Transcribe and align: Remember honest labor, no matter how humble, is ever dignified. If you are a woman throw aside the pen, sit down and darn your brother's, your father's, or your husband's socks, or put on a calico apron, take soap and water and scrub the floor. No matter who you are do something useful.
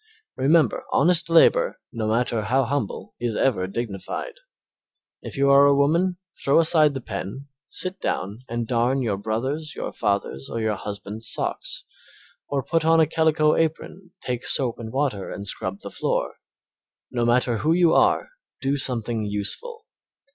Remember 0.35 0.83
honest 0.91 1.29
labor, 1.29 1.79
no 1.93 2.07
matter 2.07 2.41
how 2.41 2.63
humble, 2.63 3.13
is 3.19 3.35
ever 3.35 3.67
dignified. 3.67 4.33
If 5.21 5.37
you 5.37 5.51
are 5.51 5.67
a 5.67 5.75
woman 5.75 6.17
throw 6.43 6.59
aside 6.59 6.95
the 6.95 7.01
pen, 7.01 7.49
sit 7.69 7.99
down 8.01 8.39
and 8.49 8.67
darn 8.67 9.03
your 9.03 9.17
brother's, 9.17 9.75
your 9.75 9.91
father's, 9.91 10.49
or 10.49 10.59
your 10.59 10.73
husband's 10.73 11.29
socks, 11.31 11.83
or 12.47 12.63
put 12.63 12.83
on 12.83 12.99
a 12.99 13.05
calico 13.05 13.55
apron, 13.55 14.09
take 14.23 14.43
soap 14.47 14.79
and 14.79 14.91
water 14.91 15.29
and 15.29 15.45
scrub 15.45 15.81
the 15.81 15.91
floor. 15.91 16.33
No 17.11 17.23
matter 17.23 17.57
who 17.57 17.71
you 17.71 17.93
are 17.93 18.29
do 18.59 18.77
something 18.77 19.27
useful. 19.27 19.85